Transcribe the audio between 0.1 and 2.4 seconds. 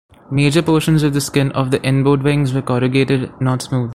Major portions of the skin of the inboard